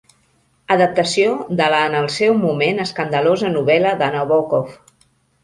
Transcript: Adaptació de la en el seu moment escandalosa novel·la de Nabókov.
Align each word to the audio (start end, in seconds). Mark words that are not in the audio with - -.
Adaptació 0.75 1.35
de 1.59 1.67
la 1.73 1.81
en 1.89 1.97
el 1.99 2.07
seu 2.15 2.39
moment 2.47 2.83
escandalosa 2.85 3.53
novel·la 3.59 3.95
de 4.03 4.11
Nabókov. 4.19 4.75